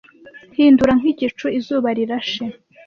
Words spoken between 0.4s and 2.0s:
hindura nk'igicu izuba